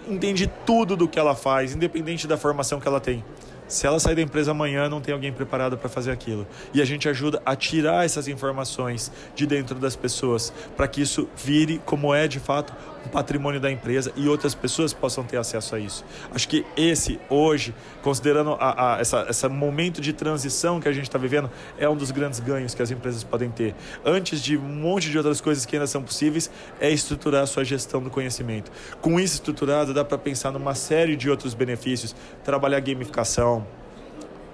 entende 0.06 0.52
tudo 0.66 0.98
do 0.98 1.08
que 1.08 1.18
ela 1.18 1.34
faz, 1.34 1.74
independente 1.74 2.28
da 2.28 2.36
formação 2.36 2.78
que 2.78 2.86
ela 2.90 3.00
tem. 3.00 3.24
Se 3.68 3.88
ela 3.88 4.00
sair 4.00 4.16
da 4.16 4.22
empresa 4.22 4.52
amanhã, 4.52 4.88
não 4.88 5.02
tem 5.02 5.14
alguém 5.14 5.34
preparado 5.34 5.78
para 5.78 5.90
fazer 5.90 6.12
aquilo. 6.12 6.46
E 6.74 6.82
a 6.82 6.86
gente 6.86 7.10
ajuda 7.10 7.42
a 7.46 7.56
tirar 7.56 8.06
essas 8.06 8.28
informações 8.28 9.12
de 9.36 9.46
dentro 9.46 9.76
das 9.80 9.96
pessoas, 9.96 10.54
para 10.76 10.88
que 10.88 11.02
isso 11.02 11.28
vire, 11.36 11.82
como 11.86 12.14
é 12.14 12.28
de 12.28 12.40
fato, 12.40 12.74
um 13.06 13.10
patrimônio 13.10 13.60
da 13.60 13.72
empresa 13.72 14.12
e 14.16 14.28
outras 14.28 14.56
pessoas 14.56 14.94
possam 14.94 15.24
ter 15.24 15.38
acesso 15.38 15.76
a 15.76 15.80
isso. 15.80 16.04
Acho 16.34 16.48
que 16.48 16.66
esse, 16.76 17.20
hoje, 17.30 17.74
considerando 18.02 18.54
a, 18.60 18.96
a, 18.96 19.00
essa, 19.00 19.48
momento 19.48 20.02
de 20.02 20.12
transição 20.12 20.80
que 20.80 20.88
a 20.88 20.92
gente 20.92 21.04
está 21.04 21.18
vivendo, 21.18 21.50
é 21.78 21.88
um 21.88 21.96
dos 21.96 22.12
grandes 22.12 22.40
ganhos 22.40 22.74
que 22.74 22.82
as 22.82 22.92
empresas 22.92 23.24
podem 23.24 23.50
ter. 23.50 23.76
Antes 24.04 24.42
de 24.42 24.58
um 24.58 24.62
monte 24.62 25.10
de 25.10 25.18
outras 25.18 25.40
coisas 25.40 25.66
que 25.66 25.76
ainda 25.76 25.88
são 25.88 26.02
possíveis, 26.02 26.50
é 26.80 26.90
estruturar 26.90 27.44
a 27.44 27.46
sua 27.46 27.64
gestão 27.64 28.02
do 28.02 28.10
conhecimento. 28.10 28.72
Com 29.02 29.20
isso 29.20 29.36
estruturado, 29.36 29.94
dá 29.94 30.04
para 30.04 30.18
pensar 30.18 30.52
numa 30.52 30.76
série 30.76 31.16
de 31.16 31.30
outros 31.30 31.54
benefícios, 31.54 32.16
trabalhar 32.44 32.80
gamificação, 32.80 33.55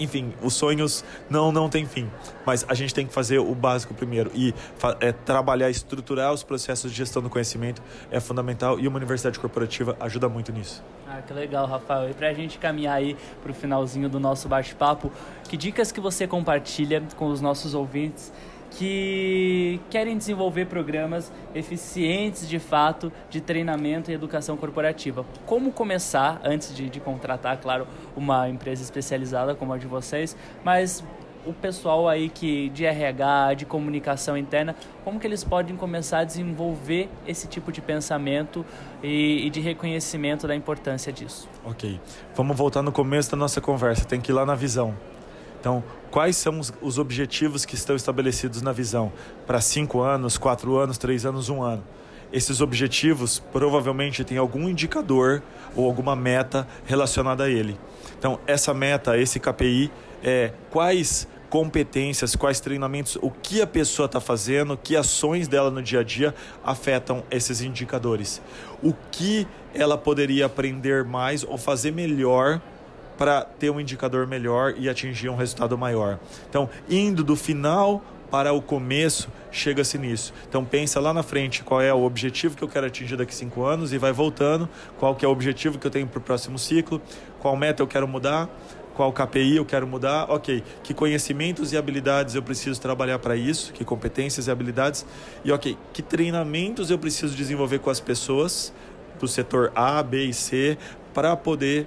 enfim, 0.02 0.34
os 0.42 0.54
sonhos 0.54 1.04
não 1.30 1.52
não 1.52 1.70
tem 1.70 1.86
fim, 1.86 2.10
mas 2.46 2.66
a 2.68 2.74
gente 2.74 2.94
tem 2.94 3.06
que 3.06 3.14
fazer 3.14 3.40
o 3.40 3.54
básico 3.54 3.94
primeiro 3.94 4.32
e 4.34 4.54
é, 5.00 5.12
trabalhar, 5.12 5.70
estruturar 5.70 6.34
os 6.34 6.44
processos 6.44 6.92
de 6.92 6.98
gestão 6.98 7.22
do 7.22 7.30
conhecimento 7.30 7.82
é 8.10 8.20
fundamental 8.20 8.80
e 8.80 8.88
uma 8.88 8.98
universidade 8.98 9.40
corporativa 9.40 9.96
ajuda 10.00 10.28
muito 10.28 10.52
nisso. 10.52 10.84
Ah, 11.08 11.22
que 11.22 11.34
legal, 11.34 11.68
Rafael. 11.68 12.10
E 12.10 12.14
para 12.14 12.30
a 12.30 12.34
gente 12.34 12.58
caminhar 12.58 12.96
aí 12.96 13.18
para 13.44 13.52
o 13.52 13.54
finalzinho 13.54 14.08
do 14.08 14.20
nosso 14.20 14.48
bate-papo, 14.48 15.12
que 15.44 15.58
dicas 15.58 15.92
que 15.92 16.00
você 16.00 16.26
compartilha 16.26 17.04
com 17.18 17.28
os 17.28 17.42
nossos 17.42 17.74
ouvintes 17.74 18.32
que 18.72 19.80
querem 19.90 20.18
desenvolver 20.18 20.66
programas 20.66 21.32
eficientes 21.54 22.48
de 22.48 22.60
fato 22.60 23.12
de 23.30 23.42
treinamento 23.42 24.10
e 24.10 24.14
educação 24.14 24.56
corporativa. 24.58 25.26
Como 25.46 25.72
começar, 25.72 26.42
antes 26.44 26.74
de, 26.76 26.90
de 26.90 27.00
contratar, 27.00 27.58
claro, 27.60 27.88
uma 28.16 28.50
empresa 28.50 28.82
especializada 28.82 29.54
como 29.54 29.74
a 29.74 29.78
de 29.78 29.88
vocês, 29.88 30.36
mas 30.64 31.04
o 31.46 31.54
pessoal 31.54 32.08
aí 32.08 32.30
que 32.30 32.70
de 32.70 32.86
RH, 32.86 33.56
de 33.56 33.66
comunicação 33.66 34.38
interna, 34.38 34.76
como 35.04 35.20
que 35.20 35.28
eles 35.28 35.44
podem 35.44 35.76
começar 35.76 36.20
a 36.20 36.24
desenvolver 36.24 37.10
esse 37.28 37.48
tipo 37.48 37.72
de 37.72 37.82
pensamento 37.82 38.66
e, 39.02 39.48
e, 39.48 39.50
de 39.50 39.60
reconhecimento 39.60 40.48
da 40.48 40.56
importância 40.56 41.12
disso? 41.12 41.50
Ok, 41.66 42.00
vamos 42.36 42.56
voltar 42.56 42.82
no 42.82 42.92
começo 42.92 43.32
da 43.32 43.38
nossa 43.38 43.60
conversa. 43.60 44.06
Tem 44.06 44.22
que 44.22 44.32
ir 44.32 44.34
lá 44.34 44.46
na 44.46 44.56
visão. 44.56 44.96
Então, 45.62 45.84
quais 46.10 46.36
são 46.36 46.60
os 46.82 46.98
objetivos 46.98 47.66
que 47.66 47.76
estão 47.76 47.96
estabelecidos 47.96 48.64
na 48.64 48.72
visão 48.72 49.14
para 49.46 49.62
cinco 49.62 50.02
anos, 50.02 50.36
quatro 50.36 50.76
anos, 50.76 50.98
três 50.98 51.24
anos, 51.24 51.50
um 51.50 51.62
ano? 51.62 51.84
Esses 52.34 52.62
objetivos 52.62 53.38
provavelmente 53.52 54.24
têm 54.24 54.40
algum 54.40 54.68
indicador 54.68 55.44
ou 55.76 55.86
alguma 55.86 56.16
meta 56.16 56.68
relacionada 56.84 57.44
a 57.44 57.50
ele. 57.50 57.78
Então, 58.18 58.40
essa 58.48 58.74
meta, 58.74 59.20
esse 59.20 59.40
KPI, 59.40 59.92
é 60.24 60.52
quais 60.72 61.28
competências, 61.48 62.36
quais 62.36 62.60
treinamentos, 62.60 63.18
o 63.22 63.30
que 63.30 63.62
a 63.62 63.68
pessoa 63.68 64.08
está 64.08 64.20
fazendo, 64.20 64.76
que 64.76 64.96
ações 64.96 65.48
dela 65.48 65.70
no 65.70 65.84
dia 65.84 66.00
a 66.00 66.04
dia 66.04 66.34
afetam 66.64 67.24
esses 67.30 67.62
indicadores. 67.62 68.42
O 68.82 68.94
que 69.12 69.46
ela 69.76 69.98
poderia 69.98 70.48
aprender 70.48 71.04
mais 71.04 71.44
ou 71.44 71.58
fazer 71.58 71.92
melhor 71.92 72.60
para 73.22 73.42
ter 73.44 73.70
um 73.70 73.80
indicador 73.80 74.26
melhor 74.26 74.74
e 74.76 74.90
atingir 74.90 75.30
um 75.30 75.36
resultado 75.36 75.78
maior. 75.78 76.18
Então, 76.50 76.68
indo 76.90 77.24
do 77.24 77.36
final 77.36 78.04
para 78.32 78.52
o 78.52 78.60
começo, 78.60 79.30
chega-se 79.52 79.96
nisso. 80.00 80.34
Então 80.50 80.66
pensa 80.66 81.00
lá 81.00 81.14
na 81.14 81.22
frente 81.22 81.62
qual 81.64 81.80
é 81.80 81.94
o 81.94 82.02
objetivo 82.02 82.58
que 82.58 82.64
eu 82.64 82.68
quero 82.68 82.88
atingir 82.88 83.16
daqui 83.16 83.36
cinco 83.36 83.64
anos 83.64 83.94
e 83.94 84.00
vai 84.00 84.12
voltando, 84.12 84.68
qual 84.98 85.14
que 85.14 85.24
é 85.24 85.28
o 85.28 85.32
objetivo 85.32 85.78
que 85.78 85.86
eu 85.86 85.92
tenho 85.92 86.08
para 86.08 86.18
o 86.18 86.22
próximo 86.22 86.58
ciclo, 86.58 87.00
qual 87.38 87.56
meta 87.56 87.84
eu 87.84 87.86
quero 87.86 88.08
mudar, 88.08 88.50
qual 88.96 89.14
KPI 89.14 89.58
eu 89.58 89.66
quero 89.66 89.86
mudar, 89.86 90.26
ok, 90.28 90.64
que 90.82 90.92
conhecimentos 90.92 91.72
e 91.74 91.78
habilidades 91.78 92.34
eu 92.34 92.42
preciso 92.42 92.82
trabalhar 92.82 93.20
para 93.20 93.36
isso, 93.36 93.72
que 93.72 93.86
competências 93.86 94.48
e 94.48 94.52
habilidades, 94.52 95.06
e 95.46 95.52
ok, 95.52 95.78
que 95.94 96.02
treinamentos 96.02 96.90
eu 96.90 96.98
preciso 96.98 97.36
desenvolver 97.36 97.78
com 97.78 97.92
as 97.92 98.00
pessoas 98.00 98.74
do 99.20 99.28
setor 99.28 99.72
A, 99.76 100.02
B 100.02 100.26
e 100.26 100.34
C 100.34 100.76
para 101.14 101.36
poder 101.36 101.86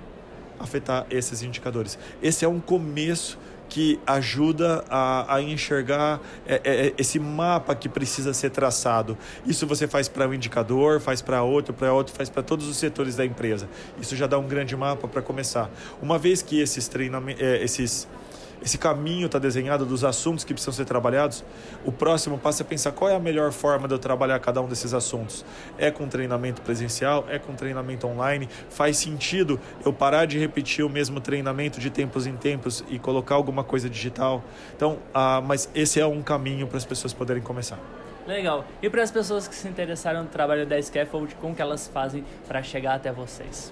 afetar 0.59 1.07
esses 1.11 1.43
indicadores. 1.43 1.99
Esse 2.23 2.45
é 2.45 2.49
um 2.49 2.61
começo 2.61 3.39
que 3.69 3.99
ajuda 4.07 4.85
a, 4.89 5.37
a 5.37 5.43
enxergar 5.43 6.21
é, 6.47 6.61
é, 6.65 6.87
é 6.87 6.95
esse 6.99 7.19
mapa 7.19 7.75
que 7.75 7.89
precisa 7.89 8.33
ser 8.35 8.51
traçado. 8.51 9.17
Isso 9.47 9.67
você 9.67 9.89
faz 9.89 10.09
para 10.09 10.29
um 10.29 10.35
indicador, 10.35 11.01
faz 11.01 11.23
para 11.23 11.43
outro, 11.43 11.73
para 11.75 11.93
outro, 11.93 12.15
faz 12.15 12.29
para 12.29 12.43
todos 12.43 12.69
os 12.69 12.77
setores 12.77 13.17
da 13.17 13.25
empresa. 13.25 13.69
Isso 14.01 14.15
já 14.15 14.27
dá 14.27 14.39
um 14.39 14.47
grande 14.47 14.77
mapa 14.77 15.09
para 15.09 15.23
começar. 15.23 15.71
Uma 16.01 16.19
vez 16.19 16.43
que 16.43 16.61
esses 16.61 16.87
treinamentos, 16.89 17.43
é, 17.43 17.63
esses 17.63 18.07
esse 18.65 18.79
caminho 18.79 19.27
está 19.27 19.39
desenhado 19.39 19.85
dos 19.85 20.05
assuntos 20.05 20.43
que 20.43 20.55
precisam 20.55 20.73
ser 20.73 20.87
trabalhados, 20.87 21.45
o 21.85 21.93
próximo 21.93 22.39
passo 22.39 22.63
é 22.63 22.65
pensar 22.65 22.93
qual 22.93 23.11
é 23.11 23.15
a 23.15 23.21
melhor 23.21 23.53
forma 23.53 23.87
de 23.87 23.93
eu 23.93 23.99
trabalhar 23.99 24.39
cada 24.39 24.63
um 24.63 24.67
desses 24.67 24.95
assuntos. 24.95 25.45
É 25.77 25.91
com 25.91 26.09
treinamento 26.09 26.63
presencial? 26.63 27.27
É 27.29 27.39
com 27.39 27.55
treinamento 27.55 28.07
online? 28.07 28.49
Faz 28.71 28.97
sentido 28.97 29.61
eu 29.85 29.93
parar 29.93 30.25
de 30.25 30.39
repetir 30.39 30.83
o 30.83 30.89
mesmo 30.89 31.21
treinamento 31.21 31.79
de 31.79 31.91
tempos 31.91 32.27
em 32.27 32.37
tempos 32.37 32.83
e 32.89 32.99
colocar 32.99 33.35
alguma 33.35 33.63
coisa 33.63 33.91
digital? 33.91 34.43
Então, 34.75 34.99
ah, 35.13 35.43
mas 35.45 35.69
esse 35.75 36.01
é 36.01 36.07
um 36.07 36.23
caminho 36.23 36.67
para 36.67 36.79
as 36.79 36.87
pessoas 36.87 37.13
poderem 37.13 37.43
começar. 37.43 37.79
Legal. 38.27 38.65
E 38.81 38.89
para 38.89 39.03
as 39.03 39.11
pessoas 39.11 39.47
que 39.47 39.55
se 39.55 39.69
interessaram 39.69 40.23
no 40.23 40.31
trabalho 40.31 40.65
da 40.65 40.81
Scaffold, 40.81 41.35
como 41.35 41.55
que 41.55 41.61
elas 41.61 41.87
fazem 41.87 42.25
para 42.49 42.63
chegar 42.63 42.95
até 42.95 43.13
vocês? 43.13 43.71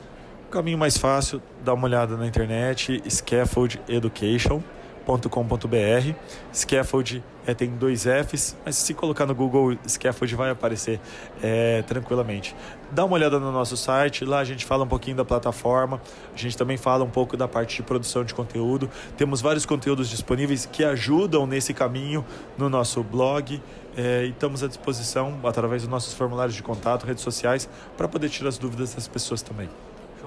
O 0.48 0.50
caminho 0.52 0.76
mais 0.76 0.98
fácil, 0.98 1.40
dá 1.64 1.72
uma 1.72 1.86
olhada 1.86 2.14
na 2.14 2.26
internet, 2.26 3.02
Scaffold 3.08 3.80
Education 3.88 4.60
scaffold.com.br. 5.02 6.14
Scaffold 6.54 7.24
é, 7.44 7.54
tem 7.54 7.70
dois 7.70 8.04
Fs, 8.04 8.56
mas 8.64 8.76
se 8.76 8.94
colocar 8.94 9.26
no 9.26 9.34
Google 9.34 9.76
Scaffold 9.86 10.34
vai 10.36 10.50
aparecer 10.50 11.00
é, 11.42 11.82
tranquilamente. 11.82 12.54
Dá 12.90 13.04
uma 13.04 13.14
olhada 13.14 13.40
no 13.40 13.50
nosso 13.50 13.76
site, 13.76 14.24
lá 14.24 14.38
a 14.38 14.44
gente 14.44 14.64
fala 14.64 14.84
um 14.84 14.88
pouquinho 14.88 15.16
da 15.16 15.24
plataforma, 15.24 16.00
a 16.32 16.38
gente 16.38 16.56
também 16.56 16.76
fala 16.76 17.04
um 17.04 17.10
pouco 17.10 17.36
da 17.36 17.48
parte 17.48 17.76
de 17.76 17.82
produção 17.82 18.24
de 18.24 18.32
conteúdo. 18.32 18.88
Temos 19.16 19.40
vários 19.40 19.66
conteúdos 19.66 20.08
disponíveis 20.08 20.66
que 20.66 20.84
ajudam 20.84 21.46
nesse 21.46 21.74
caminho 21.74 22.24
no 22.56 22.68
nosso 22.68 23.02
blog 23.02 23.60
é, 23.96 24.24
e 24.24 24.30
estamos 24.30 24.62
à 24.62 24.68
disposição 24.68 25.38
através 25.44 25.82
dos 25.82 25.90
nossos 25.90 26.14
formulários 26.14 26.54
de 26.54 26.62
contato, 26.62 27.04
redes 27.04 27.24
sociais, 27.24 27.68
para 27.96 28.06
poder 28.06 28.28
tirar 28.28 28.48
as 28.48 28.58
dúvidas 28.58 28.94
das 28.94 29.08
pessoas 29.08 29.42
também. 29.42 29.68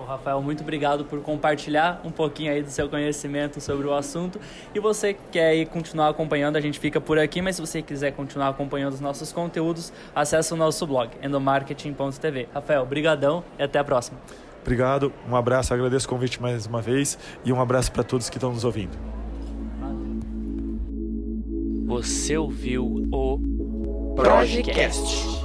Rafael, 0.03 0.41
muito 0.41 0.61
obrigado 0.61 1.05
por 1.05 1.21
compartilhar 1.21 2.01
um 2.03 2.11
pouquinho 2.11 2.51
aí 2.51 2.61
do 2.61 2.69
seu 2.69 2.89
conhecimento 2.89 3.61
sobre 3.61 3.87
o 3.87 3.93
assunto. 3.93 4.39
E 4.73 4.79
você 4.79 5.15
quer 5.31 5.47
aí 5.47 5.65
continuar 5.65 6.09
acompanhando, 6.09 6.57
a 6.57 6.61
gente 6.61 6.79
fica 6.79 6.99
por 6.99 7.17
aqui, 7.17 7.41
mas 7.41 7.55
se 7.55 7.61
você 7.61 7.81
quiser 7.81 8.11
continuar 8.11 8.49
acompanhando 8.49 8.93
os 8.93 8.99
nossos 8.99 9.31
conteúdos, 9.31 9.93
acesse 10.13 10.53
o 10.53 10.57
nosso 10.57 10.85
blog, 10.85 11.11
endomarketing.tv. 11.21 12.49
Rafael, 12.53 12.85
brigadão 12.85 13.43
e 13.57 13.63
até 13.63 13.79
a 13.79 13.83
próxima. 13.83 14.19
Obrigado, 14.61 15.13
um 15.29 15.35
abraço, 15.35 15.73
agradeço 15.73 16.07
o 16.07 16.09
convite 16.09 16.41
mais 16.41 16.65
uma 16.65 16.81
vez 16.81 17.19
e 17.43 17.53
um 17.53 17.61
abraço 17.61 17.91
para 17.91 18.03
todos 18.03 18.29
que 18.29 18.37
estão 18.37 18.51
nos 18.51 18.65
ouvindo. 18.65 18.97
Você 21.85 22.35
ouviu 22.35 23.07
o 23.11 24.13
Projecast. 24.15 25.44